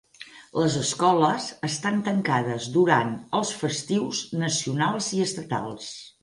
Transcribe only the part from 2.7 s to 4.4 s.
durant els festius